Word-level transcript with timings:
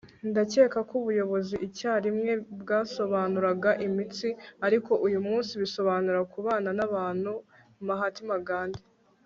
ndakeka 0.29 0.79
ko 0.89 0.93
ubuyobozi 1.01 1.55
icyarimwe 1.67 2.31
bwasobanuraga 2.61 3.71
imitsi; 3.87 4.29
ariko 4.65 4.91
uyu 5.05 5.19
munsi 5.27 5.51
bisobanura 5.61 6.19
kubana 6.33 6.69
n'abantu.- 6.77 7.31
mahatma 7.87 8.35
gandhi 8.49 8.81